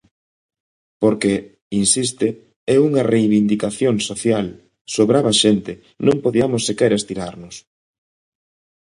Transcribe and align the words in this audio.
Porque, 1.01 1.33
insiste, 1.81 2.27
é 2.75 2.77
unha 2.87 3.03
reivindicación 3.13 3.95
social, 4.09 4.47
sobraba 4.95 5.31
xente, 5.41 5.73
non 6.05 6.15
podiamos 6.25 6.61
sequera 6.69 6.99
estirarnos. 7.01 7.55